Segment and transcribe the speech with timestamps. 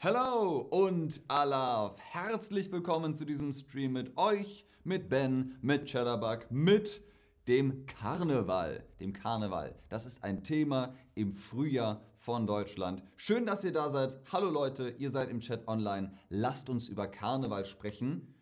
[0.00, 1.98] Hello und Alaf.
[1.98, 7.02] Herzlich willkommen zu diesem Stream mit euch, mit Ben, mit Cheddarbug, mit
[7.48, 8.84] dem Karneval.
[9.00, 9.74] Dem Karneval.
[9.88, 13.02] Das ist ein Thema im Frühjahr von Deutschland.
[13.16, 14.20] Schön, dass ihr da seid.
[14.30, 16.12] Hallo Leute, ihr seid im Chat online.
[16.28, 18.36] Lasst uns über Karneval sprechen.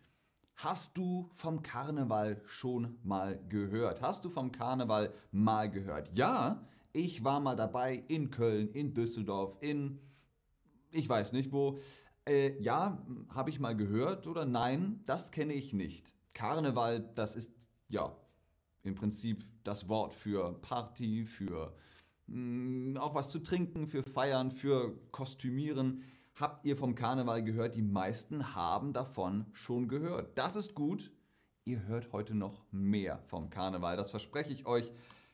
[0.57, 4.03] Hast du vom Karneval schon mal gehört?
[4.03, 6.13] Hast du vom Karneval mal gehört?
[6.13, 9.99] Ja, ich war mal dabei in Köln, in Düsseldorf, in
[10.91, 11.79] ich weiß nicht wo.
[12.25, 16.13] Äh, ja, habe ich mal gehört oder nein, das kenne ich nicht.
[16.33, 17.53] Karneval, das ist
[17.87, 18.15] ja
[18.83, 21.73] im Prinzip das Wort für Party, für
[22.27, 26.03] mh, hm, auch was zu trinken, für Feiern, für Kostümieren.
[26.35, 27.75] Habt ihr vom Karneval gehört?
[27.75, 30.37] Die meisten haben davon schon gehört.
[30.37, 31.11] Das ist gut.
[31.65, 33.97] Ihr hört heute noch mehr vom Karneval.
[33.97, 34.91] Das verspreche ich euch.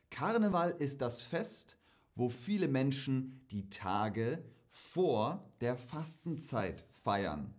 [0.10, 1.78] Karneval ist das Fest,
[2.16, 4.44] wo viele Menschen die Tage
[4.76, 7.54] vor der Fastenzeit feiern.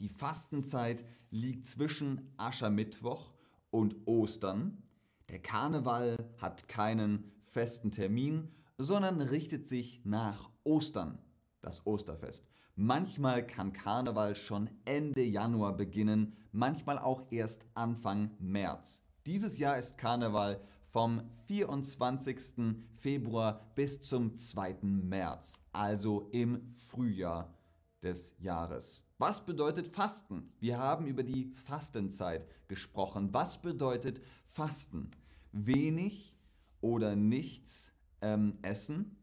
[0.00, 3.32] Die Fastenzeit liegt zwischen Aschermittwoch
[3.70, 4.82] und Ostern.
[5.28, 11.20] Der Karneval hat keinen festen Termin, sondern richtet sich nach Ostern,
[11.60, 12.44] das Osterfest.
[12.74, 19.00] Manchmal kann Karneval schon Ende Januar beginnen, manchmal auch erst Anfang März.
[19.26, 20.60] Dieses Jahr ist Karneval
[20.92, 22.76] vom 24.
[22.98, 24.76] Februar bis zum 2.
[24.82, 27.58] März, also im Frühjahr
[28.02, 29.02] des Jahres.
[29.16, 30.52] Was bedeutet Fasten?
[30.60, 33.32] Wir haben über die Fastenzeit gesprochen.
[33.32, 35.10] Was bedeutet Fasten?
[35.52, 36.38] Wenig
[36.82, 39.16] oder nichts ähm, essen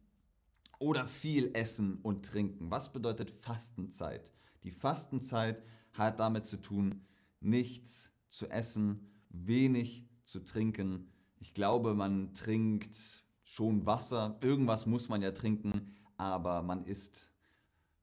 [0.79, 2.71] oder viel essen und trinken.
[2.71, 4.33] Was bedeutet Fastenzeit?
[4.63, 5.61] Die Fastenzeit
[5.93, 7.05] hat damit zu tun,
[7.41, 14.37] nichts zu essen, wenig zu trinken, ich glaube, man trinkt schon Wasser.
[14.43, 17.31] Irgendwas muss man ja trinken, aber man isst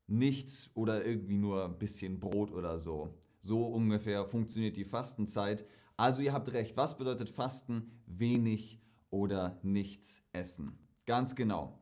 [0.06, 3.14] nichts oder irgendwie nur ein bisschen Brot oder so.
[3.41, 5.67] So ungefähr funktioniert die Fastenzeit.
[5.97, 6.77] Also ihr habt recht.
[6.77, 7.91] Was bedeutet Fasten?
[8.07, 8.80] Wenig
[9.11, 10.79] oder nichts essen.
[11.07, 11.79] Ganz genau.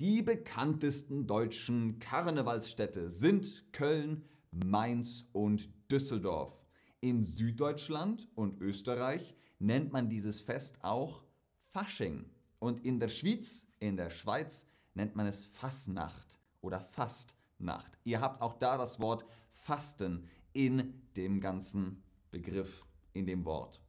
[0.00, 6.63] Die bekanntesten deutschen Karnevalsstädte sind Köln, Mainz und Düsseldorf.
[7.04, 11.22] In Süddeutschland und Österreich nennt man dieses Fest auch
[11.70, 12.24] Fasching.
[12.60, 17.98] Und in der Schweiz, in der Schweiz, nennt man es Fasnacht oder Fastnacht.
[18.04, 23.82] Ihr habt auch da das Wort Fasten in dem ganzen Begriff, in dem Wort.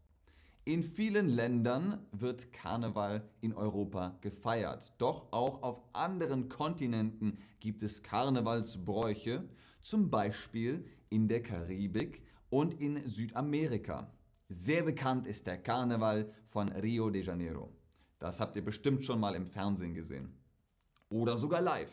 [0.65, 4.91] In vielen Ländern wird Karneval in Europa gefeiert.
[4.97, 9.47] Doch auch auf anderen Kontinenten gibt es Karnevalsbräuche,
[9.81, 12.21] zum Beispiel in der Karibik
[12.55, 14.09] und in Südamerika.
[14.47, 17.69] Sehr bekannt ist der Karneval von Rio de Janeiro.
[18.17, 20.33] Das habt ihr bestimmt schon mal im Fernsehen gesehen.
[21.09, 21.91] Oder sogar live.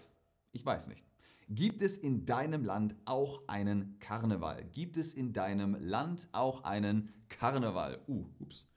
[0.53, 1.05] Ich weiß nicht.
[1.49, 4.65] Gibt es in deinem Land auch einen Karneval?
[4.67, 8.01] Gibt es in deinem Land auch einen Karneval?
[8.07, 8.69] Uh, ups.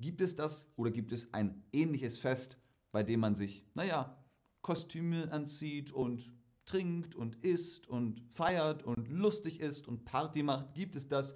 [0.00, 2.58] Gibt es das oder gibt es ein ähnliches Fest,
[2.90, 4.20] bei dem man sich, naja,
[4.62, 6.32] Kostüme anzieht und
[6.66, 10.74] trinkt und isst und feiert und lustig ist und Party macht?
[10.74, 11.34] Gibt es das?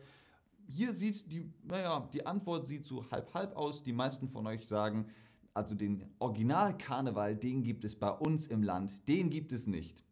[0.70, 3.82] hier sieht die, naja, die Antwort sieht so halb-halb aus.
[3.82, 5.06] Die meisten von euch sagen,
[5.52, 10.04] also den Original-Karneval, den gibt es bei uns im Land, den gibt es nicht.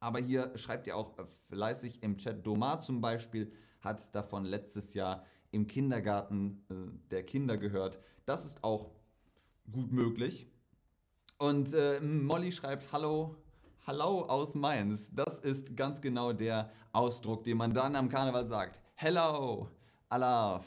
[0.00, 1.12] Aber hier schreibt ihr auch
[1.48, 6.74] fleißig im Chat, Domar zum Beispiel hat davon letztes Jahr im Kindergarten äh,
[7.10, 7.98] der Kinder gehört.
[8.24, 8.90] Das ist auch
[9.70, 10.46] gut möglich.
[11.38, 13.36] Und äh, Molly schreibt, hallo,
[13.86, 15.10] hallo aus Mainz.
[15.12, 18.80] Das ist ganz genau der Ausdruck, den man dann am Karneval sagt.
[18.94, 19.68] Hello,
[20.08, 20.66] Alaf.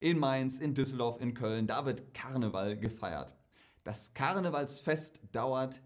[0.00, 3.34] In Mainz, in Düsseldorf, in Köln, da wird Karneval gefeiert.
[3.84, 5.82] Das Karnevalsfest dauert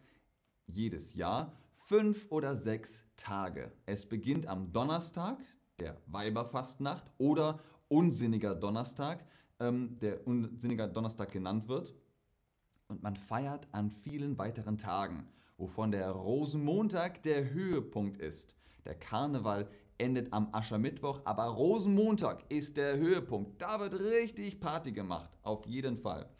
[0.66, 3.72] jedes Jahr fünf oder sechs Tage.
[3.86, 5.38] Es beginnt am Donnerstag,
[5.80, 7.58] der Weiberfastnacht oder
[7.88, 9.24] Unsinniger Donnerstag,
[9.58, 11.94] ähm, der Unsinniger Donnerstag genannt wird.
[12.86, 15.28] Und man feiert an vielen weiteren Tagen,
[15.58, 18.56] wovon der Rosenmontag der Höhepunkt ist.
[18.84, 19.68] Der Karneval
[19.98, 23.60] endet am Aschermittwoch, aber Rosenmontag ist der Höhepunkt.
[23.60, 26.30] Da wird richtig Party gemacht, auf jeden Fall.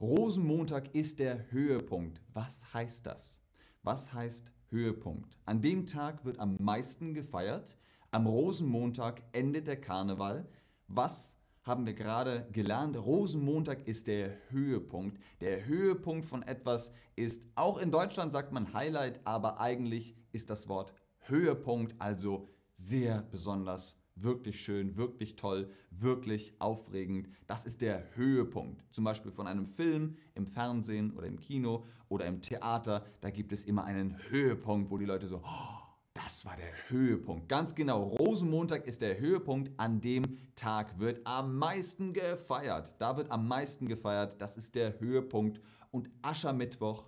[0.00, 2.22] Rosenmontag ist der Höhepunkt.
[2.32, 3.42] Was heißt das?
[3.82, 5.36] Was heißt Höhepunkt?
[5.44, 7.76] An dem Tag wird am meisten gefeiert.
[8.12, 10.48] Am Rosenmontag endet der Karneval.
[10.86, 11.37] Was
[11.68, 12.96] haben wir gerade gelernt?
[12.96, 15.20] Rosenmontag ist der Höhepunkt.
[15.40, 20.68] Der Höhepunkt von etwas ist, auch in Deutschland sagt man Highlight, aber eigentlich ist das
[20.68, 27.28] Wort Höhepunkt, also sehr besonders, wirklich schön, wirklich toll, wirklich aufregend.
[27.46, 28.82] Das ist der Höhepunkt.
[28.90, 33.04] Zum Beispiel von einem Film im Fernsehen oder im Kino oder im Theater.
[33.20, 35.77] Da gibt es immer einen Höhepunkt, wo die Leute so, oh,
[36.24, 37.48] Das war der Höhepunkt.
[37.48, 39.70] Ganz genau, Rosenmontag ist der Höhepunkt.
[39.76, 40.24] An dem
[40.56, 42.96] Tag wird am meisten gefeiert.
[43.00, 44.40] Da wird am meisten gefeiert.
[44.40, 45.60] Das ist der Höhepunkt.
[45.92, 47.04] Und Aschermittwoch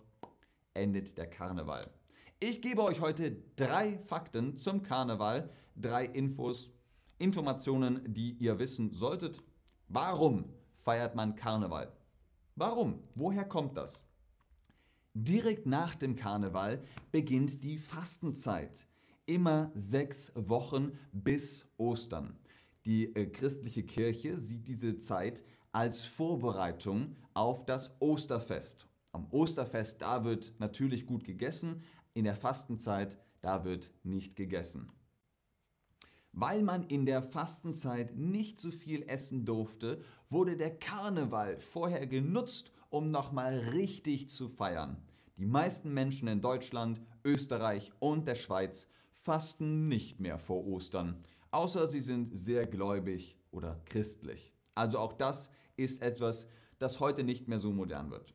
[0.74, 1.90] endet der Karneval.
[2.38, 6.70] Ich gebe euch heute drei Fakten zum Karneval, drei Infos,
[7.18, 9.42] Informationen, die ihr wissen solltet.
[9.88, 10.44] Warum
[10.84, 11.92] feiert man Karneval?
[12.54, 13.02] Warum?
[13.16, 14.04] Woher kommt das?
[15.14, 16.80] Direkt nach dem Karneval
[17.10, 18.86] beginnt die Fastenzeit
[19.30, 22.36] immer sechs Wochen bis Ostern.
[22.84, 28.88] Die äh, christliche Kirche sieht diese Zeit als Vorbereitung auf das Osterfest.
[29.12, 34.90] Am Osterfest, da wird natürlich gut gegessen, in der Fastenzeit, da wird nicht gegessen.
[36.32, 42.72] Weil man in der Fastenzeit nicht so viel essen durfte, wurde der Karneval vorher genutzt,
[42.88, 44.96] um nochmal richtig zu feiern.
[45.36, 48.88] Die meisten Menschen in Deutschland, Österreich und der Schweiz
[49.22, 54.52] fasten nicht mehr vor Ostern, außer sie sind sehr gläubig oder christlich.
[54.74, 56.46] Also auch das ist etwas,
[56.78, 58.34] das heute nicht mehr so modern wird.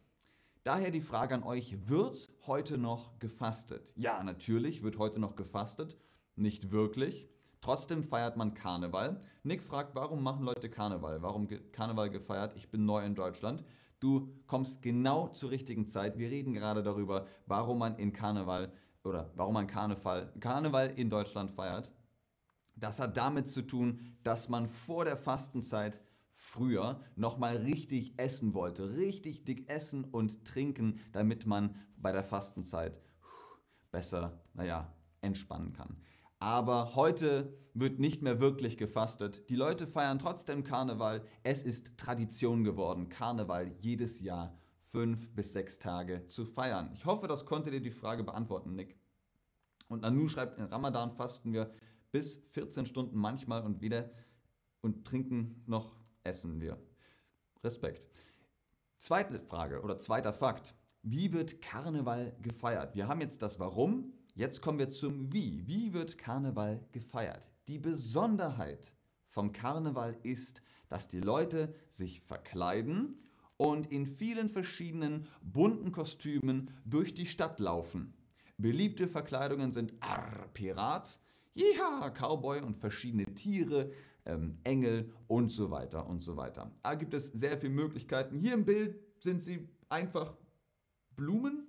[0.64, 3.94] Daher die Frage an euch, wird heute noch gefastet?
[3.96, 5.96] Ja, natürlich wird heute noch gefastet,
[6.36, 7.30] nicht wirklich.
[7.62, 9.22] Trotzdem feiert man Karneval.
[9.44, 11.22] Nick fragt, warum machen Leute Karneval?
[11.22, 12.56] Warum Karneval gefeiert?
[12.56, 13.64] Ich bin neu in Deutschland.
[14.00, 16.18] Du kommst genau zur richtigen Zeit.
[16.18, 18.72] Wir reden gerade darüber, warum man in Karneval
[19.06, 21.92] oder warum man Karneval, Karneval in Deutschland feiert,
[22.76, 28.98] das hat damit zu tun, dass man vor der Fastenzeit früher nochmal richtig essen wollte.
[28.98, 33.00] Richtig dick essen und trinken, damit man bei der Fastenzeit
[33.92, 35.96] besser, naja, entspannen kann.
[36.40, 39.50] Aber heute wird nicht mehr wirklich gefastet.
[39.50, 41.24] Die Leute feiern trotzdem Karneval.
[41.44, 44.58] Es ist Tradition geworden, Karneval jedes Jahr
[44.96, 46.90] fünf bis sechs Tage zu feiern.
[46.94, 48.98] Ich hoffe, das konnte dir die Frage beantworten, Nick.
[49.90, 51.70] Und Nanu schreibt, in Ramadan fasten wir
[52.14, 54.10] bis 14 Stunden manchmal und wieder
[54.80, 56.82] und trinken noch, essen wir.
[57.62, 58.10] Respekt.
[58.98, 60.74] Zweite Frage oder zweiter Fakt.
[61.02, 62.96] Wie wird Karneval gefeiert?
[62.96, 65.68] Wir haben jetzt das Warum, jetzt kommen wir zum Wie.
[65.68, 67.52] Wie wird Karneval gefeiert?
[67.68, 68.96] Die Besonderheit
[69.28, 73.25] vom Karneval ist, dass die Leute sich verkleiden
[73.58, 78.14] und in vielen verschiedenen bunten Kostümen durch die Stadt laufen.
[78.58, 81.20] Beliebte Verkleidungen sind Arr, Pirat,
[81.54, 83.92] ja, Cowboy und verschiedene Tiere,
[84.26, 86.72] ähm, Engel und so weiter und so weiter.
[86.84, 88.38] Da gibt es sehr viele Möglichkeiten.
[88.38, 90.36] Hier im Bild sind sie einfach
[91.16, 91.68] Blumen,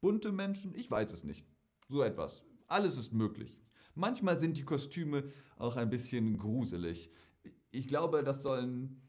[0.00, 1.46] bunte Menschen, ich weiß es nicht.
[1.88, 2.44] So etwas.
[2.66, 3.60] Alles ist möglich.
[3.94, 5.24] Manchmal sind die Kostüme
[5.56, 7.10] auch ein bisschen gruselig.
[7.70, 9.00] Ich glaube, das sollen.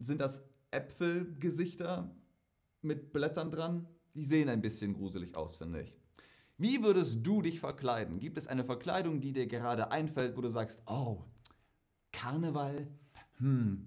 [0.00, 2.14] Sind das Äpfelgesichter
[2.82, 3.88] mit Blättern dran?
[4.14, 5.96] Die sehen ein bisschen gruselig aus, finde ich.
[6.56, 8.18] Wie würdest du dich verkleiden?
[8.18, 11.24] Gibt es eine Verkleidung, die dir gerade einfällt, wo du sagst, oh,
[12.10, 12.88] Karneval?
[13.36, 13.86] Hm,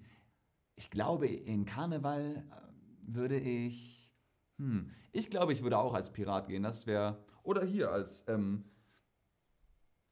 [0.75, 4.13] ich glaube, in Karneval äh, würde ich,
[4.57, 6.63] hm, ich glaube, ich würde auch als Pirat gehen.
[6.63, 8.63] Das wäre, oder hier als ähm,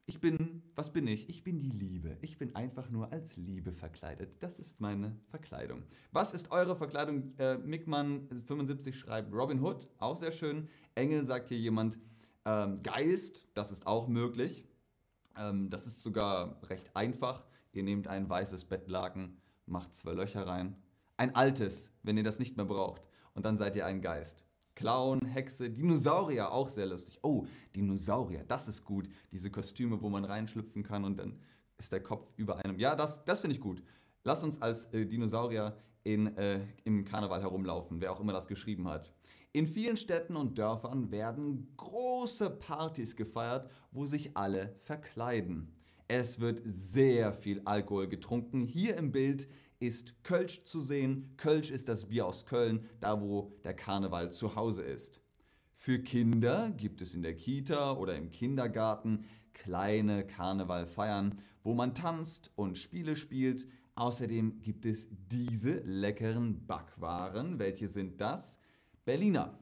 [0.09, 1.29] ich bin, was bin ich?
[1.29, 2.17] Ich bin die Liebe.
[2.21, 4.41] Ich bin einfach nur als Liebe verkleidet.
[4.41, 5.83] Das ist meine Verkleidung.
[6.11, 7.33] Was ist eure Verkleidung?
[7.37, 10.69] Äh, Mickmann75 schreibt Robin Hood, auch sehr schön.
[10.95, 11.97] Engel sagt hier jemand.
[12.45, 14.65] Ähm, Geist, das ist auch möglich.
[15.37, 17.43] Ähm, das ist sogar recht einfach.
[17.71, 20.75] Ihr nehmt ein weißes Bettlaken, macht zwei Löcher rein.
[21.17, 23.03] Ein altes, wenn ihr das nicht mehr braucht.
[23.33, 24.43] Und dann seid ihr ein Geist.
[24.79, 27.19] Clown, Hexe, Dinosaurier, auch sehr lustig.
[27.21, 27.45] Oh,
[27.75, 29.09] Dinosaurier, das ist gut.
[29.29, 31.37] Diese Kostüme, wo man reinschlüpfen kann und dann
[31.77, 32.79] ist der Kopf über einem.
[32.79, 33.83] Ja, das, das finde ich gut.
[34.23, 38.87] Lass uns als äh, Dinosaurier in, äh, im Karneval herumlaufen, wer auch immer das geschrieben
[38.87, 39.11] hat.
[39.51, 45.75] In vielen Städten und Dörfern werden große Partys gefeiert, wo sich alle verkleiden.
[46.07, 48.61] Es wird sehr viel Alkohol getrunken.
[48.61, 51.33] Hier im Bild ist Kölsch zu sehen.
[51.37, 55.21] Kölsch ist das Bier aus Köln, da wo der Karneval zu Hause ist.
[55.75, 62.51] Für Kinder gibt es in der Kita oder im Kindergarten kleine Karnevalfeiern, wo man tanzt
[62.55, 63.65] und Spiele spielt.
[63.95, 67.59] Außerdem gibt es diese leckeren Backwaren.
[67.59, 68.59] Welche sind das?
[69.05, 69.57] Berliner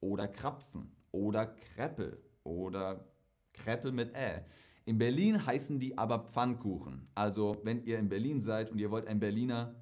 [0.00, 3.06] oder Krapfen oder Kreppel oder
[3.52, 4.44] Kreppel mit Ä.
[4.84, 7.08] In Berlin heißen die aber Pfannkuchen.
[7.14, 9.74] Also, wenn ihr in Berlin seid und ihr wollt ein Berliner,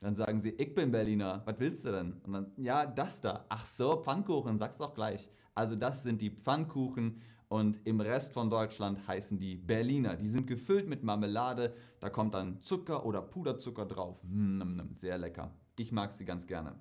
[0.00, 2.14] dann sagen sie, ich bin Berliner, was willst du denn?
[2.24, 3.44] Und dann, ja, das da.
[3.48, 5.30] Ach so, Pfannkuchen, sag's doch gleich.
[5.54, 10.16] Also, das sind die Pfannkuchen und im Rest von Deutschland heißen die Berliner.
[10.16, 14.22] Die sind gefüllt mit Marmelade, da kommt dann Zucker oder Puderzucker drauf.
[14.24, 15.50] Mm, sehr lecker.
[15.78, 16.78] Ich mag sie ganz gerne.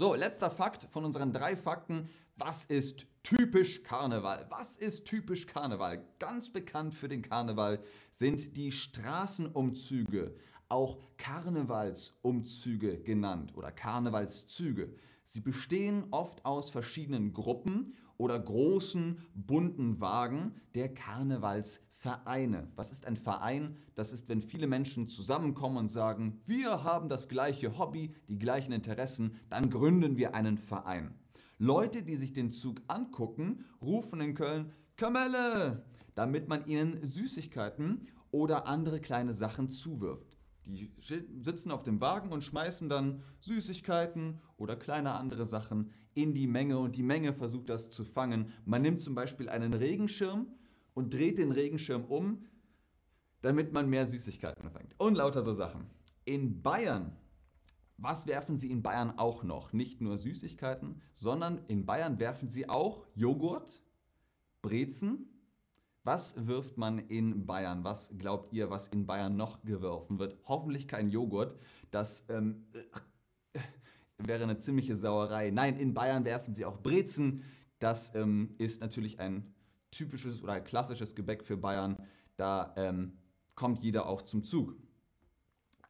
[0.00, 2.08] So, letzter Fakt von unseren drei Fakten.
[2.36, 4.46] Was ist typisch Karneval?
[4.48, 6.02] Was ist typisch Karneval?
[6.18, 7.80] Ganz bekannt für den Karneval
[8.10, 10.34] sind die Straßenumzüge,
[10.70, 14.94] auch Karnevalsumzüge genannt oder Karnevalszüge.
[15.22, 20.94] Sie bestehen oft aus verschiedenen Gruppen oder großen bunten Wagen der
[22.00, 22.68] Karnevalsvereine.
[22.76, 23.76] Was ist ein Verein?
[23.94, 28.72] Das ist, wenn viele Menschen zusammenkommen und sagen, wir haben das gleiche Hobby, die gleichen
[28.72, 31.14] Interessen, dann gründen wir einen Verein.
[31.58, 38.66] Leute, die sich den Zug angucken, rufen in Köln Kamelle, damit man ihnen Süßigkeiten oder
[38.66, 40.38] andere kleine Sachen zuwirft.
[40.66, 46.46] Die sitzen auf dem Wagen und schmeißen dann Süßigkeiten oder kleine andere Sachen in die
[46.46, 48.52] Menge und die Menge versucht das zu fangen.
[48.64, 50.46] Man nimmt zum Beispiel einen Regenschirm
[50.94, 52.46] und dreht den Regenschirm um,
[53.42, 54.94] damit man mehr Süßigkeiten fängt.
[54.98, 55.86] Und lauter so Sachen.
[56.24, 57.16] In Bayern,
[57.96, 59.72] was werfen sie in Bayern auch noch?
[59.72, 63.82] Nicht nur Süßigkeiten, sondern in Bayern werfen sie auch Joghurt,
[64.62, 65.30] Brezen,
[66.02, 67.84] was wirft man in Bayern?
[67.84, 70.38] Was glaubt ihr, was in Bayern noch geworfen wird?
[70.44, 71.54] Hoffentlich kein Joghurt.
[71.90, 73.58] Das ähm, äh,
[74.18, 75.50] wäre eine ziemliche Sauerei.
[75.50, 77.44] Nein, in Bayern werfen sie auch Brezen.
[77.78, 79.54] Das ähm, ist natürlich ein
[79.90, 81.96] typisches oder klassisches Gebäck für Bayern.
[82.36, 83.18] Da ähm,
[83.54, 84.74] kommt jeder auch zum Zug.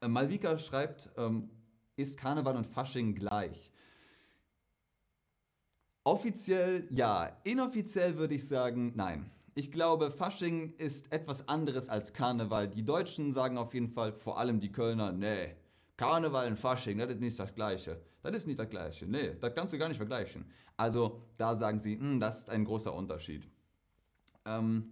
[0.01, 1.51] Äh, Malvika schreibt, ähm,
[1.97, 3.71] ist Karneval und Fasching gleich?
[6.03, 9.31] Offiziell ja, inoffiziell würde ich sagen nein.
[9.55, 12.69] Ich glaube, Fasching ist etwas anderes als Karneval.
[12.69, 15.57] Die Deutschen sagen auf jeden Fall, vor allem die Kölner, nee,
[15.97, 18.01] Karneval und Fasching, das ist nicht das Gleiche.
[18.23, 19.07] Das ist nicht das Gleiche.
[19.07, 20.47] Nee, das kannst du gar nicht vergleichen.
[20.77, 23.47] Also da sagen sie, hm, das ist ein großer Unterschied.
[24.45, 24.91] Ähm,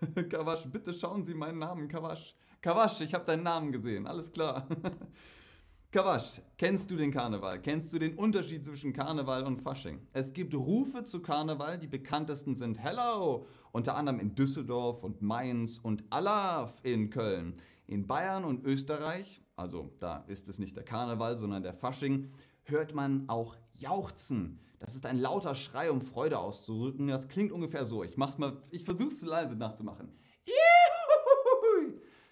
[0.30, 2.34] Kawasch, bitte schauen Sie meinen Namen, Kawasch.
[2.60, 4.66] Kawasch, ich habe deinen Namen gesehen, alles klar.
[5.92, 7.60] Kawasch, kennst du den Karneval?
[7.60, 10.00] Kennst du den Unterschied zwischen Karneval und Fasching?
[10.12, 15.78] Es gibt Rufe zu Karneval, die bekanntesten sind Hello, unter anderem in Düsseldorf und Mainz
[15.78, 17.60] und Alaf in Köln.
[17.86, 22.30] In Bayern und Österreich, also da ist es nicht der Karneval, sondern der Fasching,
[22.62, 24.60] hört man auch Jauchzen.
[24.78, 27.08] Das ist ein lauter Schrei, um Freude auszudrücken.
[27.08, 28.02] Das klingt ungefähr so.
[28.02, 30.12] Ich mach's mal, ich versuch's zu leise nachzumachen.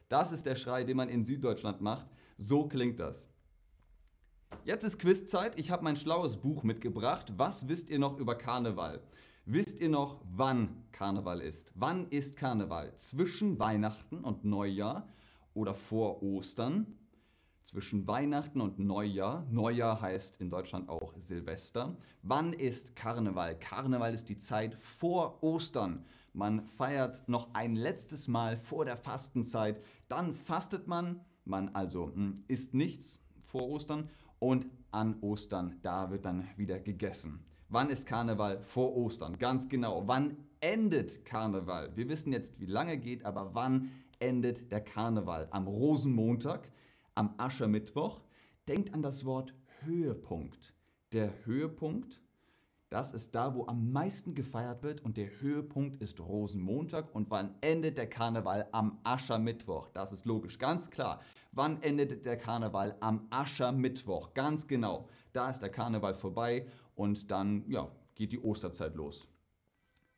[0.09, 2.09] Das ist der Schrei, den man in Süddeutschland macht.
[2.37, 3.29] So klingt das.
[4.65, 5.57] Jetzt ist Quizzeit.
[5.57, 7.33] Ich habe mein schlaues Buch mitgebracht.
[7.37, 9.01] Was wisst ihr noch über Karneval?
[9.47, 11.73] Wisst ihr noch, wann Karneval ist?
[11.77, 12.97] Wann ist Karneval?
[12.97, 15.09] Zwischen Weihnachten und Neujahr
[15.55, 16.99] oder vor Ostern?
[17.71, 19.47] Zwischen Weihnachten und Neujahr.
[19.49, 21.97] Neujahr heißt in Deutschland auch Silvester.
[22.21, 23.57] Wann ist Karneval?
[23.61, 26.05] Karneval ist die Zeit vor Ostern.
[26.33, 29.81] Man feiert noch ein letztes Mal vor der Fastenzeit.
[30.09, 31.21] Dann fastet man.
[31.45, 34.11] Man also hm, isst nichts vor Ostern
[34.41, 37.45] und an Ostern, da wird dann wieder gegessen.
[37.69, 38.65] Wann ist Karneval?
[38.65, 40.09] Vor Ostern, ganz genau.
[40.09, 41.97] Wann endet Karneval?
[41.97, 45.47] Wir wissen jetzt, wie lange geht, aber wann endet der Karneval?
[45.53, 46.73] Am Rosenmontag,
[47.21, 48.23] am Aschermittwoch.
[48.67, 50.75] Denkt an das Wort Höhepunkt.
[51.13, 52.21] Der Höhepunkt
[52.91, 57.15] das ist da, wo am meisten gefeiert wird und der Höhepunkt ist Rosenmontag.
[57.15, 58.69] Und wann endet der Karneval?
[58.73, 59.91] Am Aschermittwoch.
[59.91, 61.21] Das ist logisch, ganz klar.
[61.53, 62.97] Wann endet der Karneval?
[62.99, 65.09] Am Aschermittwoch, ganz genau.
[65.33, 69.29] Da ist der Karneval vorbei und dann ja, geht die Osterzeit los.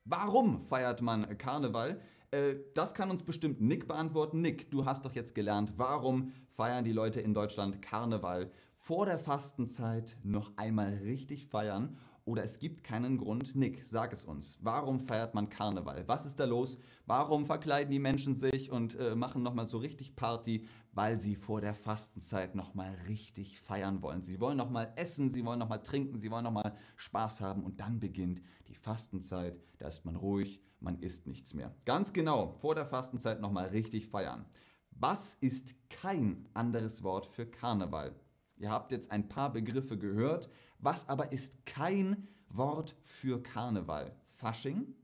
[0.06, 2.00] Warum feiert man Karneval?
[2.32, 4.40] Äh, das kann uns bestimmt Nick beantworten.
[4.40, 8.50] Nick, du hast doch jetzt gelernt, warum feiern die Leute in Deutschland Karneval?
[8.78, 13.54] Vor der Fastenzeit noch einmal richtig feiern oder es gibt keinen Grund.
[13.54, 14.58] Nick, sag es uns.
[14.62, 16.04] Warum feiert man Karneval?
[16.08, 16.78] Was ist da los?
[17.06, 20.66] Warum verkleiden die Menschen sich und äh, machen nochmal so richtig Party?
[20.92, 24.22] Weil sie vor der Fastenzeit nochmal richtig feiern wollen.
[24.22, 28.00] Sie wollen nochmal essen, sie wollen nochmal trinken, sie wollen nochmal Spaß haben und dann
[28.00, 29.60] beginnt die Fastenzeit.
[29.78, 31.74] Da ist man ruhig, man isst nichts mehr.
[31.84, 34.46] Ganz genau, vor der Fastenzeit nochmal richtig feiern.
[34.90, 38.14] Was ist kein anderes Wort für Karneval?
[38.56, 40.48] Ihr habt jetzt ein paar Begriffe gehört.
[40.78, 44.14] Was aber ist kein Wort für Karneval?
[44.36, 44.94] Fasching,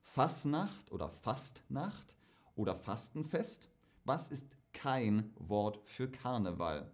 [0.00, 2.16] Fassnacht oder Fastnacht
[2.54, 3.68] oder Fastenfest?
[4.04, 6.92] Was ist kein Wort für Karneval?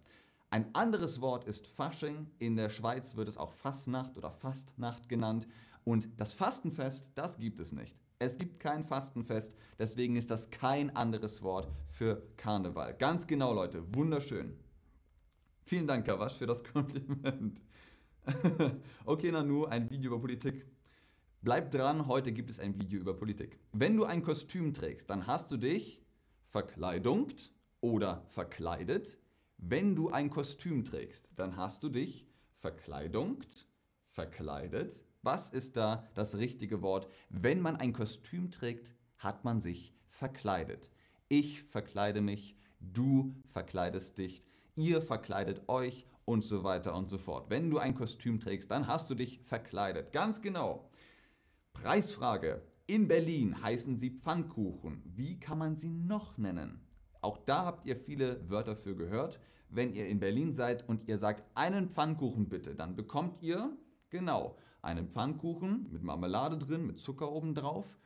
[0.51, 2.31] Ein anderes Wort ist Fasching.
[2.39, 5.47] In der Schweiz wird es auch Fastnacht oder Fastnacht genannt.
[5.85, 7.97] Und das Fastenfest, das gibt es nicht.
[8.21, 12.95] Es gibt kein Fastenfest, deswegen ist das kein anderes Wort für Karneval.
[12.95, 14.59] Ganz genau, Leute, wunderschön.
[15.65, 17.63] Vielen Dank, Kawasch, für das Kompliment.
[19.05, 20.67] okay, Nanu, ein Video über Politik.
[21.43, 23.61] Bleib dran, heute gibt es ein Video über Politik.
[23.73, 26.03] Wenn du ein Kostüm trägst, dann hast du dich
[26.49, 29.17] verkleidungt oder verkleidet.
[29.59, 33.39] Wenn du ein Kostüm trägst, dann hast du dich Verkleidung,
[34.11, 35.05] verkleidet.
[35.23, 37.09] Was ist da das richtige Wort?
[37.29, 40.93] Wenn man ein Kostüm trägt, hat man sich verkleidet.
[41.29, 44.45] Ich verkleide mich, du verkleidest dich,
[44.77, 47.51] ihr verkleidet euch und so weiter und so fort.
[47.51, 50.13] Wenn du ein Kostüm trägst, dann hast du dich verkleidet.
[50.13, 50.89] Ganz genau.
[51.73, 52.63] Preisfrage.
[52.87, 55.03] In Berlin heißen sie Pfannkuchen.
[55.05, 56.81] Wie kann man sie noch nennen?
[57.21, 59.41] Auch da habt ihr viele Wörter für gehört.
[59.69, 63.77] Wenn ihr in Berlin seid und ihr sagt einen Pfannkuchen bitte, dann bekommt ihr
[64.09, 67.99] genau einen Pfannkuchen mit Marmelade drin, mit Zucker oben drauf.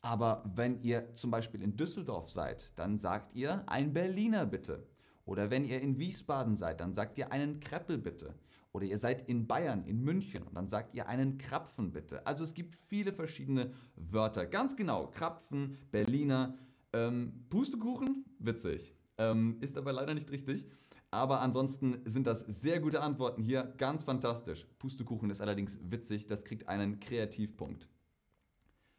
[0.00, 4.86] Aber wenn ihr zum Beispiel in Düsseldorf seid, dann sagt ihr ein Berliner bitte.
[5.24, 8.34] Oder wenn ihr in Wiesbaden seid, dann sagt ihr einen Kreppel bitte.
[8.72, 12.26] Oder ihr seid in Bayern, in München und dann sagt ihr einen Krapfen bitte.
[12.26, 14.46] Also es gibt viele verschiedene Wörter.
[14.46, 16.56] Ganz genau, Krapfen, Berliner,
[16.92, 18.94] ähm, Pustekuchen, witzig.
[19.18, 20.66] Ähm, ist aber leider nicht richtig.
[21.10, 23.74] Aber ansonsten sind das sehr gute Antworten hier.
[23.78, 24.66] Ganz fantastisch.
[24.78, 26.26] Pustekuchen ist allerdings witzig.
[26.26, 27.88] Das kriegt einen Kreativpunkt.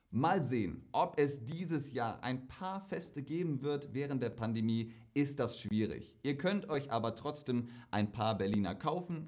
[0.10, 5.40] Mal sehen, ob es dieses Jahr ein paar Feste geben wird während der Pandemie, ist
[5.40, 6.16] das schwierig.
[6.24, 9.28] Ihr könnt euch aber trotzdem ein paar Berliner kaufen,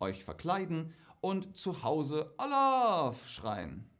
[0.00, 3.90] euch verkleiden und zu Hause Olaf schreien.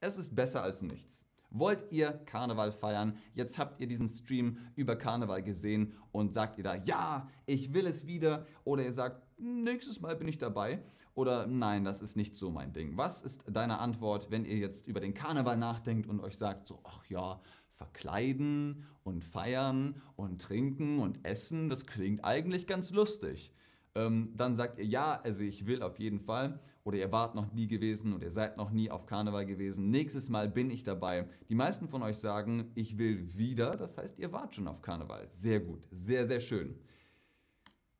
[0.00, 1.25] Es ist besser als nichts.
[1.50, 3.16] Wollt ihr Karneval feiern?
[3.34, 7.86] Jetzt habt ihr diesen Stream über Karneval gesehen und sagt ihr da, ja, ich will
[7.86, 8.46] es wieder.
[8.64, 10.82] Oder ihr sagt, nächstes Mal bin ich dabei.
[11.14, 12.96] Oder nein, das ist nicht so mein Ding.
[12.96, 16.80] Was ist deine Antwort, wenn ihr jetzt über den Karneval nachdenkt und euch sagt, so,
[16.84, 17.40] ach ja,
[17.76, 23.52] verkleiden und feiern und trinken und essen, das klingt eigentlich ganz lustig.
[23.96, 26.60] Ähm, dann sagt ihr, ja, also ich will auf jeden Fall.
[26.84, 29.90] Oder ihr wart noch nie gewesen und ihr seid noch nie auf Karneval gewesen.
[29.90, 31.26] Nächstes Mal bin ich dabei.
[31.48, 33.74] Die meisten von euch sagen, ich will wieder.
[33.74, 35.28] Das heißt, ihr wart schon auf Karneval.
[35.28, 36.78] Sehr gut, sehr, sehr schön.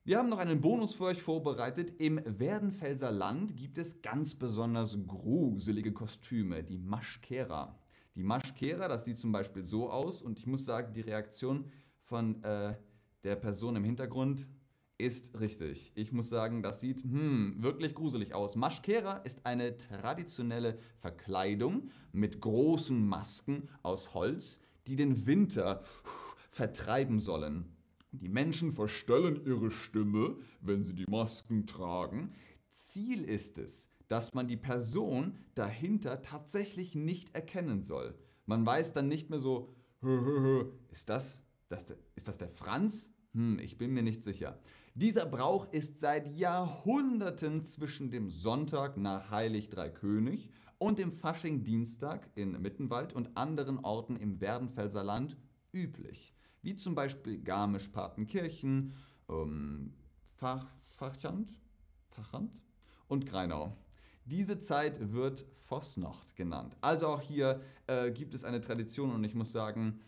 [0.04, 1.94] Wir haben noch einen Bonus für euch vorbereitet.
[1.98, 7.76] Im Werdenfelser Land gibt es ganz besonders gruselige Kostüme, die Maschkera.
[8.14, 11.64] Die Maschkera, das sieht zum Beispiel so aus und ich muss sagen, die Reaktion
[12.02, 12.74] von äh,
[13.24, 14.46] der Person im Hintergrund
[14.98, 15.92] ist richtig.
[15.94, 18.56] Ich muss sagen, das sieht hm, wirklich gruselig aus.
[18.56, 25.82] Maschkera ist eine traditionelle Verkleidung mit großen Masken aus Holz, die den Winter
[26.50, 27.76] vertreiben sollen.
[28.12, 32.32] Die Menschen verstellen ihre Stimme, wenn sie die Masken tragen.
[32.70, 38.14] Ziel ist es, dass man die Person dahinter tatsächlich nicht erkennen soll.
[38.46, 39.74] Man weiß dann nicht mehr so,
[40.90, 43.12] ist das, das, ist das der Franz?
[43.34, 44.58] Hm, ich bin mir nicht sicher.
[44.98, 52.52] Dieser Brauch ist seit Jahrhunderten zwischen dem Sonntag nach Heilig Dreikönig und dem Fasching-Dienstag in
[52.62, 55.36] Mittenwald und anderen Orten im Werdenfelser Land
[55.74, 56.32] üblich
[56.62, 58.94] wie zum Beispiel Garmisch-Partenkirchen,
[59.28, 59.92] ähm,
[60.34, 61.50] Fach, Fachchand,
[62.08, 62.62] Fachand
[63.06, 63.76] und Greinau.
[64.24, 66.74] Diese Zeit wird Vossnacht genannt.
[66.80, 70.00] Also auch hier äh, gibt es eine Tradition und ich muss sagen,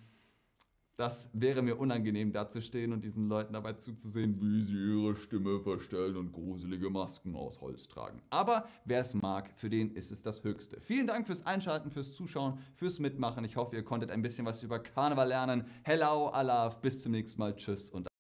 [0.98, 5.14] das wäre mir unangenehm, da zu stehen und diesen Leuten dabei zuzusehen, wie sie ihre
[5.14, 8.20] Stimme verstellen und gruselige Masken aus Holz tragen.
[8.30, 10.80] Aber wer es mag, für den ist es das Höchste.
[10.80, 13.44] Vielen Dank fürs Einschalten, fürs Zuschauen, fürs Mitmachen.
[13.44, 15.64] Ich hoffe, ihr konntet ein bisschen was über Karneval lernen.
[15.84, 17.54] Hello, Alaf, bis zum nächsten Mal.
[17.54, 18.08] Tschüss und